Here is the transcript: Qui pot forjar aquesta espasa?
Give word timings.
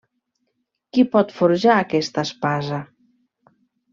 Qui 0.97 1.03
pot 1.15 1.33
forjar 1.41 1.75
aquesta 1.83 2.25
espasa? 2.29 2.79